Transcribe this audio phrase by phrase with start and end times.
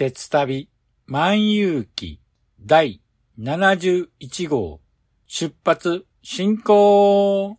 [0.00, 0.70] 鉄旅
[1.08, 2.20] 万有記
[2.66, 3.02] 第
[3.38, 4.08] 71
[4.48, 4.80] 号
[5.26, 7.58] 出発進行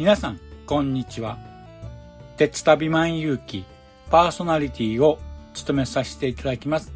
[0.00, 1.36] 皆さん、こんにちは。
[2.38, 3.66] 鉄旅万有記
[4.10, 5.18] パーソナリティを
[5.52, 6.94] 務めさせていただきます。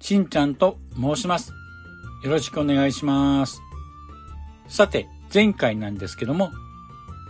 [0.00, 1.54] しんちゃんと申します。
[2.22, 3.62] よろしくお願いします。
[4.68, 6.50] さて、前回なんですけども、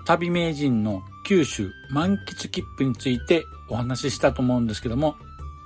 [0.06, 5.14] 旅名人の九州満喫切符についてお話ししたと思うんですけども、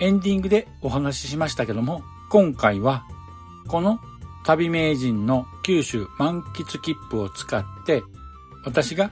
[0.00, 3.06] エンディングでお話ししましたけども、今回は、
[3.68, 4.00] この
[4.44, 8.02] 旅名人の九州満喫切符を使って、
[8.66, 9.10] 私が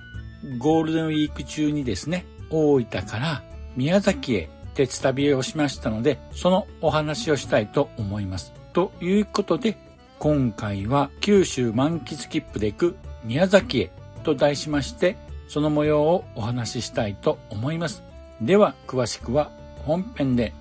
[0.56, 3.42] ゴールデンウィーク中にですね、大分から
[3.76, 8.52] 宮崎へ鉄旅をしましたので、そのお話をしたいと思います。
[8.72, 9.76] ということで、
[10.18, 13.90] 今回は九州満喫切符で行く宮崎へ
[14.24, 15.16] と題しまして、
[15.48, 18.02] その模様をお話ししたいと思います。
[18.40, 19.50] では、詳しくは
[19.84, 20.54] 本編で。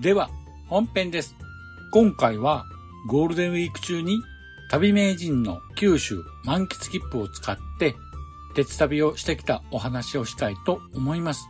[0.00, 0.28] では、
[0.68, 1.36] 本編です。
[1.92, 2.66] 今回は
[3.06, 4.22] ゴールデンウィーク中に
[4.70, 7.94] 旅名人の九州満喫切符を使って
[8.54, 11.46] 鉄旅をしてきたお話をしたいと思います。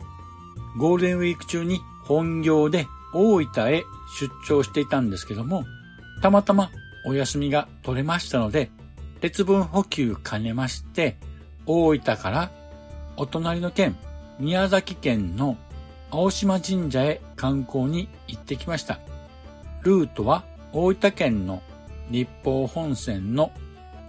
[0.77, 3.83] ゴールデンウィーク中に本業で大分へ
[4.19, 5.63] 出張していたんですけども、
[6.21, 6.71] たまたま
[7.05, 8.69] お休みが取れましたので、
[9.21, 11.15] 鉄分補給兼ねまして、
[11.65, 12.51] 大分から
[13.15, 13.95] お隣の県、
[14.39, 15.57] 宮崎県の
[16.11, 18.99] 青島神社へ観光に行ってきました。
[19.83, 20.43] ルートは
[20.77, 21.61] 大分県の
[22.09, 23.53] 日豊本線の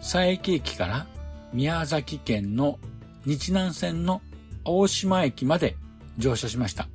[0.00, 1.06] 佐伯駅から
[1.52, 2.80] 宮崎県の
[3.24, 4.20] 日南線の
[4.64, 5.76] 大島駅まで
[6.18, 6.88] 乗車しました。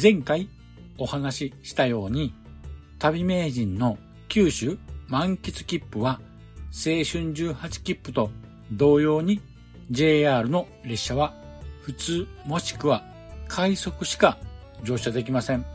[0.00, 0.48] 前回
[0.96, 2.32] お話ししたように
[3.00, 4.78] 旅名人の九州
[5.08, 6.20] 満喫切符は
[6.70, 8.30] 青春18切符と
[8.70, 9.40] 同様に
[9.90, 11.34] JR の列車は
[11.80, 13.02] 普通もしくは
[13.48, 14.38] 快速しか
[14.84, 15.66] 乗車できません。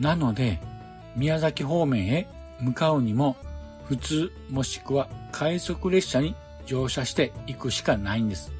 [0.00, 0.71] なので
[1.16, 2.26] 宮崎方面へ
[2.60, 3.36] 向かうにも
[3.84, 6.34] 普通もしくは快速列車に
[6.66, 8.52] 乗車していくしかないんです。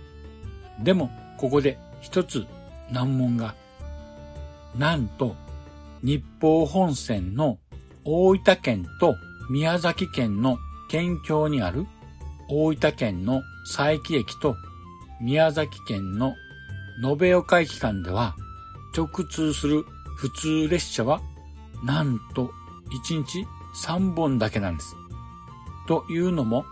[0.80, 2.46] でもここで一つ
[2.90, 3.54] 難問が。
[4.76, 5.36] なんと
[6.02, 7.58] 日豊本線の
[8.04, 9.16] 大分県と
[9.50, 10.58] 宮崎県の
[10.88, 11.86] 県境にある
[12.48, 14.56] 大分県の佐伯駅と
[15.20, 16.34] 宮崎県の
[17.02, 18.34] 延岡駅間では
[18.96, 19.84] 直通する
[20.16, 21.20] 普通列車は
[21.82, 22.52] なんと
[22.90, 24.96] 1日3本だけなんです。
[25.86, 26.64] というのも、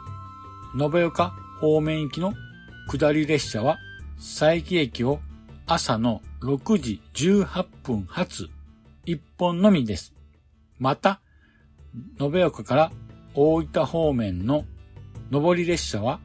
[0.79, 2.33] 延岡方面行きの
[2.89, 3.79] 下り列車は
[4.17, 5.21] 佐伯駅を
[5.67, 8.49] 朝の6時18分発
[9.07, 10.15] 1本のみです。
[10.79, 11.21] また、
[12.21, 12.93] 延岡から
[13.35, 14.65] 大分方面の
[15.31, 16.21] 上り列車は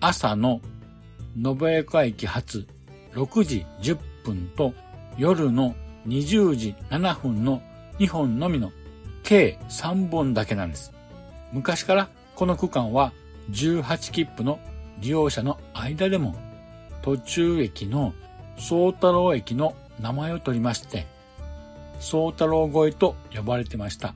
[0.00, 0.60] 朝の
[1.36, 2.66] 延岡駅発
[3.14, 4.72] 6時10分と
[5.16, 5.74] 夜の
[6.06, 7.62] 20時7分の
[7.98, 8.72] 2本のみの
[9.22, 10.92] 計3本だけなんです。
[11.52, 13.12] 昔からこの区間は
[13.50, 14.58] 18切符の
[15.00, 16.34] 利用者の間でも
[17.02, 18.14] 途中駅の
[18.56, 21.06] 宗太郎駅の名前を取りまして、
[22.00, 24.14] 宗太郎越えと呼ばれてました。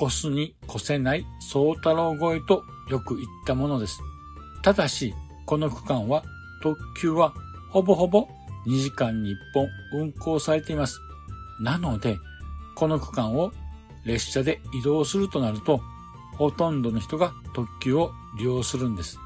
[0.00, 3.98] 越すに越せない宗太郎越えとよく言ったものです。
[4.62, 5.14] ただし、
[5.46, 6.22] この区間は
[6.62, 7.32] 特急は
[7.70, 8.28] ほぼほぼ
[8.66, 11.00] 2時間に1本運行されています。
[11.60, 12.18] なので、
[12.76, 13.52] この区間を
[14.04, 15.80] 列車で移動するとなると、
[16.36, 19.18] ほとんどの人が特急を利用するんです。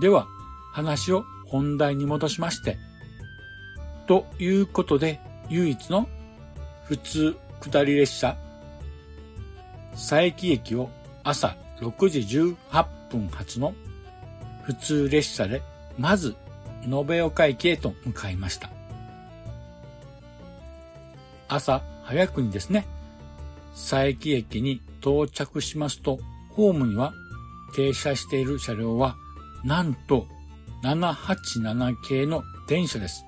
[0.00, 0.26] では、
[0.72, 2.76] 話を本題に戻しまして、
[4.06, 6.08] ということで、唯一の
[6.84, 8.36] 普通下り列車、
[9.92, 10.90] 佐伯駅を
[11.22, 13.74] 朝6時18分発の
[14.64, 15.62] 普通列車で、
[15.96, 16.34] まず
[16.84, 18.70] 延岡駅へと向かいました。
[21.48, 22.88] 朝早くにですね、
[23.72, 26.18] 佐伯駅に到着しますと、
[26.48, 27.14] ホームには
[27.76, 29.14] 停車している車両は、
[29.62, 30.26] なんと
[30.82, 33.24] 787系の電車です。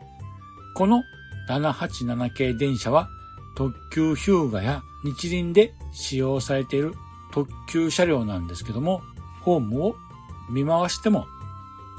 [0.74, 1.04] この
[1.48, 3.08] 787系電車は
[3.56, 6.94] 特急ヒューガや日輪で使用されている
[7.32, 9.00] 特急車両なんですけども、
[9.42, 9.94] ホームを
[10.50, 11.26] 見回しても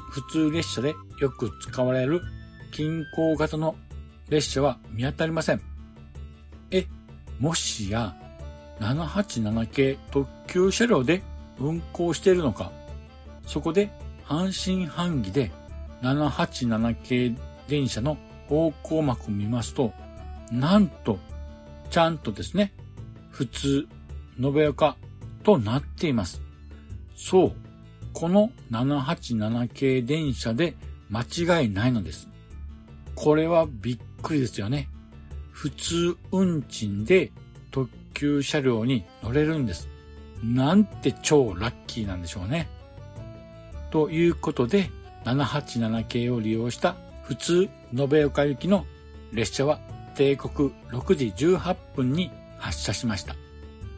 [0.10, 2.22] 普通列車でよく使われる
[2.74, 3.76] 近郊型の
[4.28, 5.73] 列車は見当たりません。
[7.40, 8.16] もしや
[8.80, 11.22] 787系特急車両で
[11.60, 12.72] 運行しているのか、
[13.46, 13.92] そこで
[14.24, 15.52] 半信半疑で
[16.02, 17.36] 787系
[17.68, 19.94] 電車の方向幕を見ますと、
[20.52, 21.20] なんと、
[21.90, 22.74] ちゃんとですね、
[23.32, 23.88] 普通、
[24.40, 24.98] 延岡
[25.44, 26.42] となっています。
[27.16, 27.56] そう、
[28.14, 30.76] この787系電車で
[31.10, 31.22] 間
[31.62, 32.28] 違いないのです。
[33.16, 34.90] これはびっくりですよね。
[35.54, 37.32] 普通運賃で
[37.72, 39.88] 特急車両に乗れるんです。
[40.44, 42.68] なんて超ラッキーなんでしょうね。
[43.92, 44.90] ということで、
[45.24, 48.86] 787系を利用した普通延岡行きの
[49.32, 49.80] 列車は
[50.16, 53.36] 定刻6時18分に発車しました。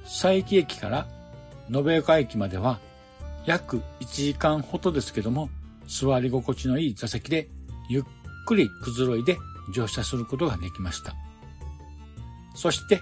[0.03, 1.07] 佐伯駅から
[1.73, 2.79] 延岡駅までは
[3.45, 5.49] 約1時間ほどですけども、
[5.87, 7.47] 座り心地のいい座席で
[7.89, 8.03] ゆっ
[8.45, 9.37] くりくずろいで
[9.73, 11.15] 乗車することができました。
[12.55, 13.01] そして、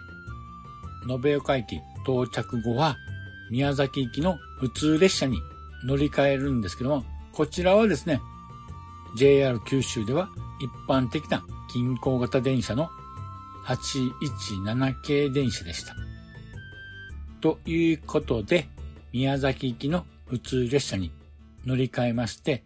[1.07, 2.97] 延岡駅到着後は
[3.49, 5.37] 宮崎行きの普通列車に
[5.85, 8.21] 乗り換えるんですけども、こちらはですね、
[9.15, 10.29] JR 九州では
[10.59, 12.89] 一般的な近郊型電車の
[13.65, 15.95] 817系電車でした。
[17.41, 18.67] ということで、
[19.11, 21.11] 宮崎行きの普通列車に
[21.65, 22.63] 乗り換えまして、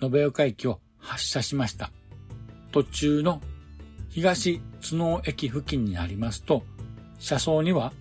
[0.00, 1.90] 延岡駅を発車しました。
[2.70, 3.40] 途中の
[4.12, 6.62] 東津能駅付近になりますと、
[7.18, 7.92] 車窓には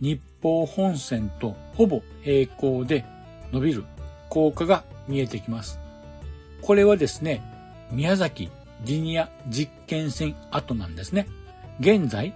[0.00, 3.04] 日報本線とほぼ平行で
[3.52, 3.84] 伸びる
[4.28, 5.78] 高架が見えてきます。
[6.60, 7.40] これはですね、
[7.92, 8.50] 宮崎
[8.84, 11.28] リニア実験線跡なんですね。
[11.78, 12.34] 現在、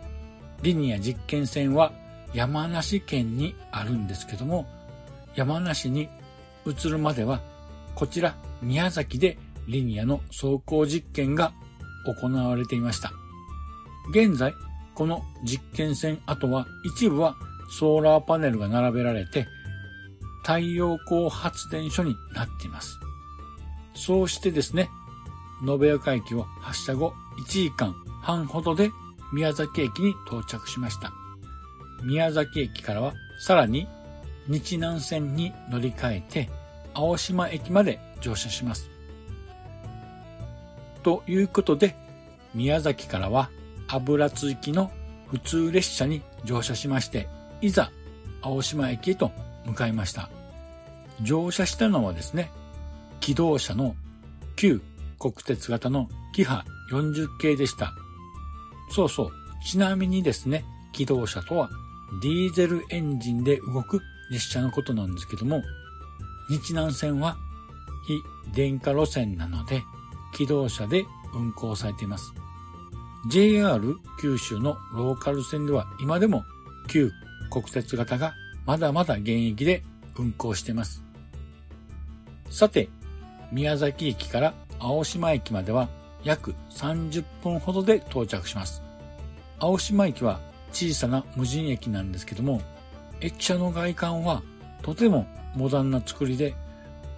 [0.63, 1.93] リニア実験線は
[2.35, 4.67] 山梨県にあるんですけども、
[5.35, 6.09] 山梨に
[6.67, 7.41] 移るまでは、
[7.97, 11.53] こちら宮崎でリニアの走行実験が
[12.05, 13.13] 行われていました。
[14.11, 14.55] 現在、
[14.95, 17.37] この実験線跡は一部は
[17.71, 19.47] ソーラーパネルが並べられて
[20.43, 23.01] 太陽光発電所になっています。
[23.95, 24.91] そうしてですね、
[25.67, 28.91] 延岡駅を発車後1時間半ほどで
[29.33, 31.13] 宮崎駅に到着しました。
[32.05, 33.89] 宮崎駅からはさらに
[34.47, 36.51] 日南線に乗り換えて
[36.93, 38.91] 青島駅まで乗車します。
[41.03, 41.97] ということで、
[42.55, 43.51] 宮崎からは
[43.89, 44.91] 油津行きの
[45.29, 47.29] 普通列車に乗車しまして、
[47.61, 47.91] いざ
[48.43, 49.33] 青島駅へと
[49.67, 50.31] 向かいました。
[51.23, 52.51] 乗車したのはですね、
[53.21, 53.97] 機動車の
[54.57, 54.83] 旧
[55.19, 57.95] 国鉄型のキハ40系でした。
[58.91, 59.33] そうそう。
[59.65, 61.71] ちなみにですね、機動車とは
[62.23, 64.01] ディーゼルエンジンで動く
[64.31, 65.63] 列車のことなんですけども、
[66.51, 67.37] 日南線は
[68.07, 68.21] 非
[68.55, 69.83] 電化路線なので、
[70.35, 72.35] 機動車で運行されています。
[73.31, 76.45] JR 九州のローカル線では今でも
[76.89, 77.11] 旧
[77.51, 78.35] 国鉄型が
[78.67, 79.83] まだまだ現役で
[80.17, 81.03] 運行しています。
[82.51, 82.89] さて、
[83.51, 85.89] 宮崎駅から青島駅までは
[86.23, 88.83] 約30分ほどで到着します。
[89.59, 90.41] 青島駅は
[90.73, 92.61] 小さな無人駅なんですけども、
[93.21, 94.43] 駅舎の外観は
[94.83, 96.55] とてもモダンな作りで、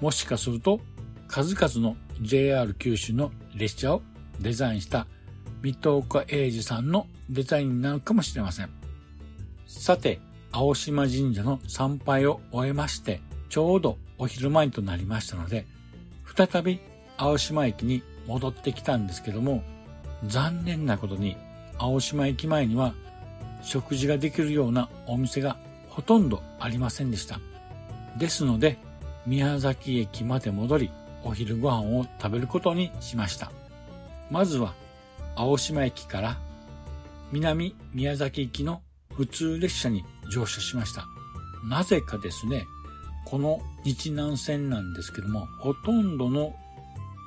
[0.00, 0.80] もしかすると
[1.26, 4.02] 数々の JR 九州の列車を
[4.40, 5.06] デザインした
[5.66, 8.70] 水戸岡英二さんのデザインになるかもしれません。
[9.66, 10.20] さて、
[10.52, 15.66] 青島神社の参拝を終えまして、ちょうどお昼前となりましたので、
[16.36, 16.78] 再び
[17.16, 19.64] 青島駅に戻ってきたんですけども、
[20.24, 21.36] 残念なことに
[21.78, 22.94] 青島駅前には
[23.60, 25.56] 食事ができるようなお店が
[25.88, 27.40] ほとんどありませんでした。
[28.16, 28.78] ですので、
[29.26, 30.90] 宮崎駅まで戻り、
[31.24, 33.50] お昼ご飯を食べることにしました。
[34.30, 34.74] まずは、
[35.36, 36.38] 青島駅から
[37.30, 38.82] 南宮崎行きの
[39.14, 41.06] 普通列車に乗車しました。
[41.68, 42.66] なぜかですね、
[43.26, 46.54] この日南線なんですけども、ほとんどの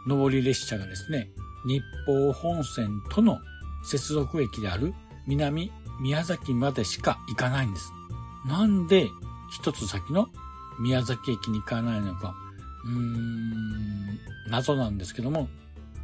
[0.08, 1.30] 上り列車がですね、
[1.66, 3.40] 日報本線との
[3.84, 4.94] 接続駅である
[5.28, 7.92] 南宮崎までしか行かないんです。
[8.46, 9.08] なんで
[9.52, 10.28] 一つ先の
[10.80, 12.34] 宮崎駅に行かないのか、
[12.86, 15.50] うーん、謎なんですけども、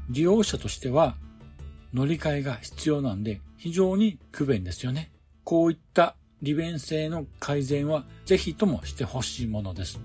[0.09, 1.15] 利用者としては
[1.95, 5.11] 乗り換えが必要なんで非常に不便ですよね。
[5.45, 10.01] こういった利便性の改善はぜひともしてほしいものです。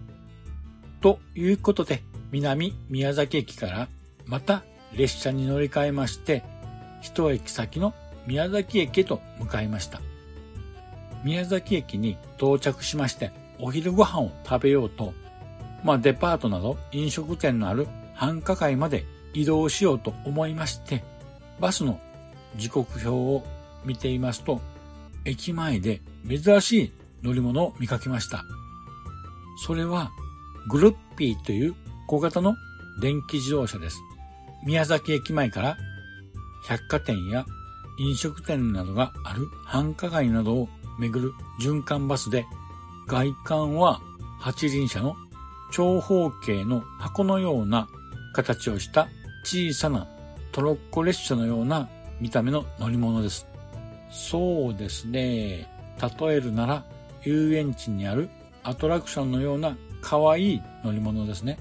[1.01, 3.89] ということで、南宮崎駅から
[4.25, 4.63] また
[4.97, 6.45] 列車に乗り換えまして、
[7.01, 7.93] 一駅先の
[8.25, 10.01] 宮崎駅へと向かいました。
[11.25, 15.13] 宮崎駅に到着しまして、お昼ご飯を食べようと、
[15.83, 19.05] まあデパートなど飲食店のある繁華街まで
[19.35, 21.03] 移動しようと思いまして、
[21.61, 22.00] バスの
[22.57, 23.45] 時刻表を
[23.85, 24.61] 見ていますと、
[25.25, 28.45] 駅前で珍しい乗り物を見かけました。
[29.67, 30.11] それは
[30.69, 31.75] グルッピーという
[32.09, 32.57] 小型の
[33.00, 33.99] 電気自動車です。
[34.64, 35.76] 宮崎駅前から
[36.67, 37.45] 百貨店や
[37.99, 42.47] 飲食店などがある繁華街などを巡る循環バスで
[43.07, 44.00] 外観は
[44.38, 45.14] 八輪車の
[45.73, 47.88] 長方形の箱のような
[48.35, 49.09] 形をした
[49.45, 50.07] 小さな
[50.52, 51.88] トロッコ列車のような
[52.21, 53.47] 見た目の乗り物です。
[54.11, 55.69] そうですね。
[56.21, 56.85] 例えるなら
[57.23, 58.28] 遊園地にある
[58.62, 61.59] アトラクションのような可愛い乗り物ですね。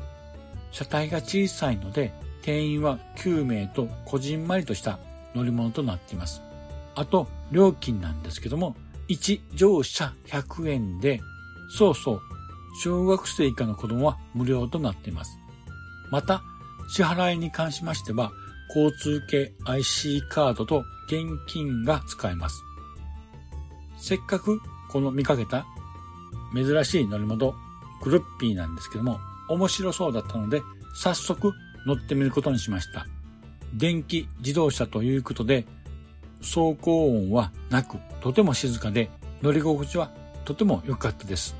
[0.71, 4.99] 車体が小さいので定員は9名とこじんまりとした
[5.35, 6.41] 乗り物となっています。
[6.95, 8.75] あと、料金なんですけども、
[9.09, 11.21] 1乗車100円で、
[11.69, 12.21] そうそう、
[12.83, 15.37] 小学生以下の子供は無料となっています。
[16.11, 16.41] また、
[16.89, 18.31] 支払いに関しましては、
[18.69, 22.63] 交通系 IC カードと現金が使えます。
[23.97, 24.59] せっかく
[24.89, 25.65] この見かけた
[26.53, 27.53] 珍しい乗り物、
[28.01, 30.61] グルッピーなんですけども、面白そうだったので、
[30.95, 31.53] 早速
[31.85, 33.07] 乗ってみることにしました。
[33.73, 35.65] 電気自動車ということで、
[36.41, 39.09] 走行音はなく、とても静かで、
[39.41, 40.11] 乗り心地は
[40.45, 41.55] とても良かったです。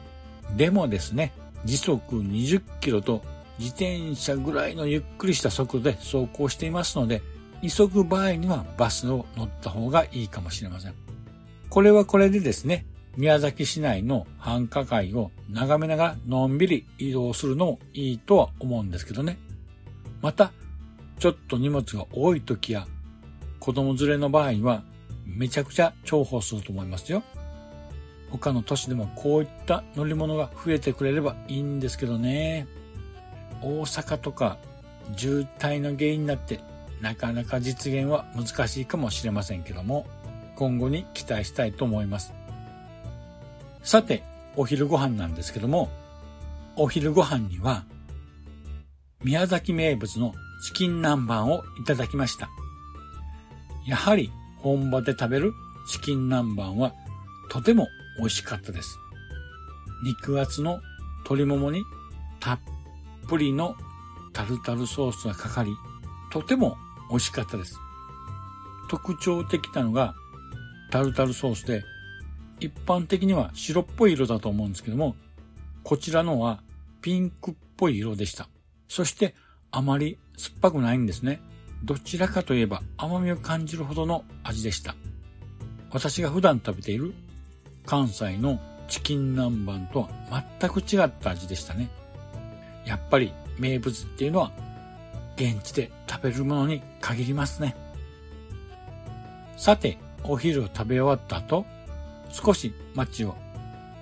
[0.55, 1.33] でもですね、
[1.65, 3.21] 時速20キロと
[3.59, 7.21] 自転車ぐらいのゆっくりした速度で走行していますので、
[7.61, 10.93] 急ぐ場合にはバスを乗った方がいいかもしれません。
[11.69, 12.85] これはこれでですね、
[13.17, 19.37] 宮崎市内の繁華街を眺めながらのんびり移動するのもいいとは思うんですけどね。
[20.21, 20.53] また、
[21.19, 22.87] ちょっと荷物が多い時や
[23.59, 24.83] 子供連れの場合は
[25.25, 27.23] めちゃくちゃ重宝すると思いますよ。
[28.31, 32.67] 他の都市でもこういった乗り物が増えてくれればいいんですけどね。
[33.61, 34.57] 大阪とか
[35.15, 36.59] 渋滞の原因になって
[37.01, 40.05] なかなか実現は難しいかもしれませんけども、
[40.55, 42.33] 今後に期待したいと思います。
[43.83, 44.23] さて、
[44.55, 45.89] お昼ご飯なんですけども、
[46.75, 47.85] お昼ご飯には
[49.23, 50.33] 宮崎名物の
[50.65, 52.49] チキン南蛮をいただきました。
[53.87, 55.53] やはり本場で食べる
[55.89, 56.93] チキン南蛮は
[57.49, 57.87] とても
[58.17, 58.97] 美味しかったです。
[60.03, 60.79] 肉厚の
[61.23, 61.83] 鶏ももに
[62.39, 62.59] たっ
[63.29, 63.75] ぷりの
[64.33, 65.75] タルタルソースがかかり、
[66.31, 66.77] とても
[67.09, 67.79] 美味しかったです。
[68.89, 70.15] 特徴的なのが
[70.91, 71.83] タルタルソースで、
[72.59, 75.15] 一般的には白っぽい色だと思うんですけども、
[75.83, 76.61] こちらのは
[77.01, 78.49] ピンクっぽい色でした。
[78.87, 79.35] そして
[79.71, 81.41] あまり酸っぱくないんですね。
[81.83, 84.95] どちらかといえば甘みを感じるほどの味でした。
[85.91, 87.13] 私が普段食べている
[87.85, 91.89] 関西のチキン南蛮とは全く違った味でしたね。
[92.89, 94.51] やっぱり名物っていうのは
[95.35, 97.75] 現地で食べるものに限りますね。
[99.57, 101.65] さて、お昼を食べ終わった後、
[102.31, 103.35] 少し街を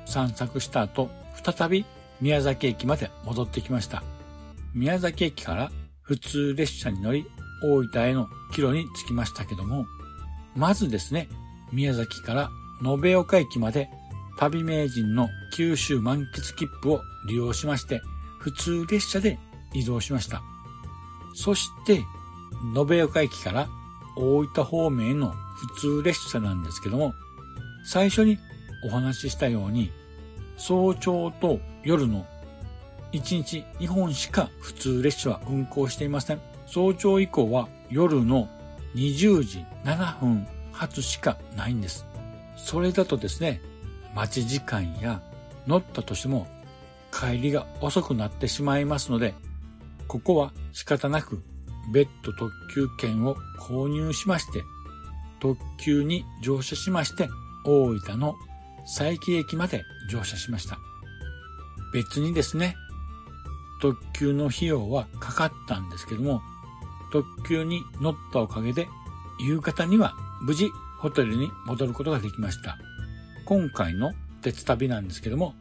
[0.06, 1.10] 散策した後、
[1.44, 1.86] 再び
[2.22, 4.04] 宮崎駅まで戻ってきました。
[4.74, 5.70] 宮崎駅から
[6.02, 7.26] 普通列車に乗り
[7.62, 9.86] 大分への帰路に着きましたけども、
[10.56, 11.28] まずですね、
[11.74, 12.50] 宮崎から
[12.86, 13.90] 延岡駅まで
[14.40, 18.02] 旅名人の九州満喫切符を利用しまして、
[18.40, 19.40] 普通列車で
[19.74, 20.42] 移動しました。
[21.34, 22.04] そして、
[22.76, 23.68] 延岡駅から
[24.16, 25.34] 大分方面への
[25.76, 27.14] 普通列車なんですけども、
[27.86, 28.38] 最初に
[28.86, 29.92] お話ししたように、
[30.58, 32.26] 早朝と夜の
[33.14, 36.42] 1日2本しか普通列車は運行していません。
[36.66, 38.50] 早朝以降は夜の
[38.96, 42.06] 20時7分発しかないんです。
[42.56, 43.62] それだとですね、
[44.16, 45.22] 待ち時間や
[45.68, 46.48] 乗ったとしても
[47.12, 49.34] 帰りが遅くなってしまいますので、
[50.08, 51.44] ここは仕方なく
[51.92, 54.64] 別途特急券を購入しまして、
[55.40, 57.30] 特急に乗車しまして、
[57.66, 58.36] 大分の
[58.86, 60.78] 佐伯駅まで乗車しました。
[61.94, 62.76] 別にですね、
[63.82, 66.42] 特急の費用はかかったんですけども、
[67.12, 68.88] 特急に乗ったおかげで、
[69.40, 72.78] 夕方には無事ホテルに戻ることができました。
[73.46, 75.54] 今回の鉄旅なんですけども、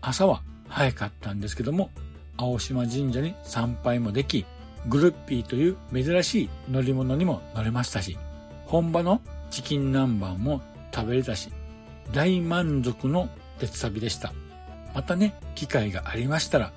[0.00, 1.90] 朝は早かったんですけども、
[2.36, 4.46] 青島神社に参拝もでき、
[4.88, 8.16] グルッピーという珍しい乗り物にも乗れましたし、
[8.64, 10.62] 本場のチキン南蛮も
[10.94, 11.50] 食べれたし、
[12.12, 14.32] 大満足の鉄旅でした。
[14.94, 16.72] またね、機会がありましたら、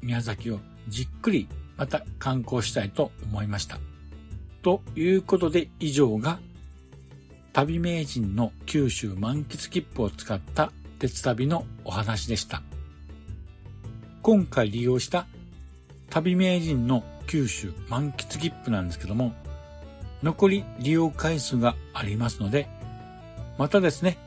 [0.00, 3.78] 宮崎をじっくりまた観光したいと思いました。
[4.62, 6.38] ということで以上が
[7.52, 12.62] 旅名人の九州満喫切符を使った鉄旅のお話でした。
[14.22, 15.26] 今回利用した
[16.08, 19.32] 旅名人の九州満喫切符なんですけども、
[20.22, 22.68] 残り利用回数がありますので、
[23.58, 24.18] またですね、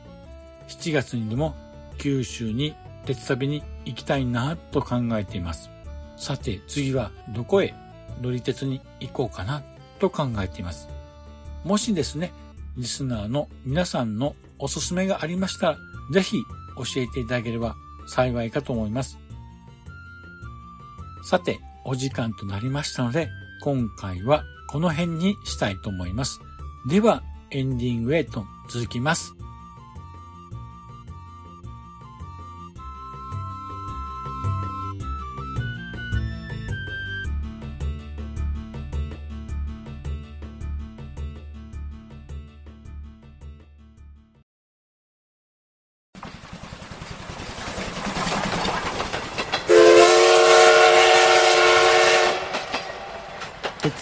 [0.68, 1.54] 7月にでも
[1.96, 2.74] 九州に
[3.06, 5.70] 鉄旅に行きたいなと考えています。
[6.18, 7.74] さて次はどこへ
[8.20, 9.62] 乗り鉄に行こうかな
[9.98, 10.90] と考えています。
[11.64, 12.34] もしですね、
[12.76, 15.78] リスナーの皆さんのおすすめがありましたら、
[16.12, 16.36] ぜひ
[16.76, 19.18] 教えていただければ幸いかと思います。
[21.28, 23.28] さて、お時間となりましたので、
[23.60, 26.38] 今回はこの辺にしたいと思います。
[26.88, 29.34] では、エンディングへと続きます。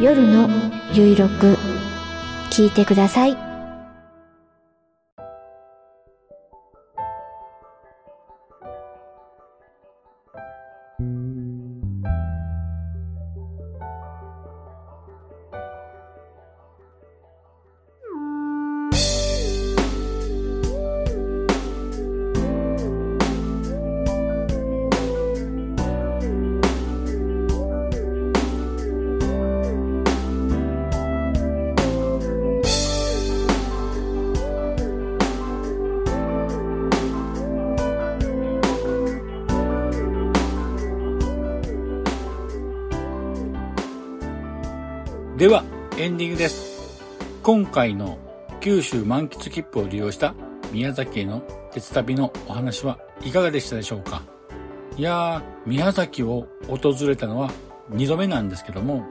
[0.00, 0.48] 夜の
[0.94, 1.58] ゆいろく
[2.50, 3.49] 聞いてください。
[45.40, 45.64] では、
[45.96, 47.00] エンディングです。
[47.42, 48.18] 今回の
[48.60, 50.34] 九州満喫切符を利用した
[50.70, 51.40] 宮崎への
[51.72, 54.22] 鉄旅のお話はいかがでしたでしょうか？
[54.98, 57.50] いやー、宮崎を訪れたのは
[57.90, 59.06] 2度目なんですけども、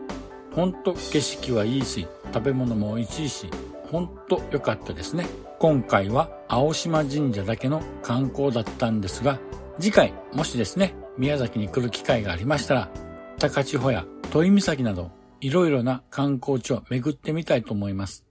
[0.53, 3.49] ほんと景色はいいし、食べ物も美味しいし、
[3.89, 5.25] ほんと良かったですね。
[5.57, 9.39] 今回は青島神社だけの観光だったんですが、
[9.79, 12.91] 次回もしですね、宮崎に来る機会がありましたら、
[13.39, 15.09] 高千穂や土井岬など
[15.41, 18.25] いろいろな観光地を巡ってみたいと思います。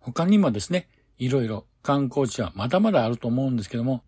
[0.00, 0.88] 他にもですね、
[1.18, 4.02] いろいろ観光地はまだまだあると思うんですけども、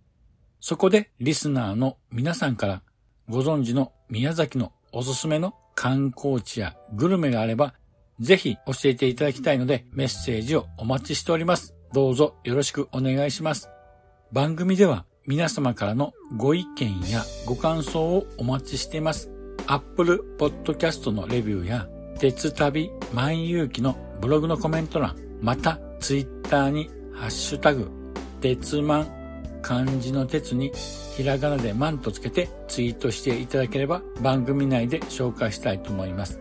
[0.60, 2.82] そこでリスナーの皆さんから
[3.28, 7.74] ご存知の宮崎のおすすめの観光地やグルメがあれば、
[8.20, 11.74] ぜひ教えていただきたいのでメッセージをお待ちしております。
[11.92, 13.68] どうぞよろしくお願いします。
[14.32, 19.30] 番組では皆様からのご意見やご感想をお待ちしています。
[19.66, 21.86] Apple Podcast のレビューや
[22.18, 27.90] 鉄旅万有記のブログのコメント欄、またツイッターにハッシュタグ、
[28.40, 30.72] 鉄マン、漢字の鉄に
[31.16, 36.40] ひらがなでマンとつけてツイートしていただければ番組内で紹介したいと思います。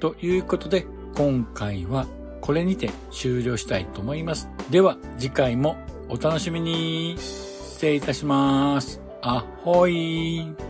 [0.00, 2.06] ということで今回は
[2.40, 4.48] これにて終了したいと思います。
[4.70, 5.76] では次回も
[6.08, 7.16] お楽しみに。
[7.80, 9.00] 失礼いたします。
[9.22, 10.69] あほい。